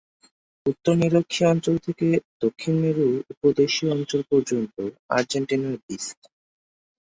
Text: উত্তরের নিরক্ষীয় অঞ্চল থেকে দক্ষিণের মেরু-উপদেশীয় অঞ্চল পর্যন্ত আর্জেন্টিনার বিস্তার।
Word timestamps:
উত্তরের 0.65 0.99
নিরক্ষীয় 1.01 1.49
অঞ্চল 1.49 1.75
থেকে 1.85 2.07
দক্ষিণের 2.41 2.79
মেরু-উপদেশীয় 2.83 3.89
অঞ্চল 3.95 4.21
পর্যন্ত 4.31 4.75
আর্জেন্টিনার 5.09 5.75
বিস্তার। 5.85 6.31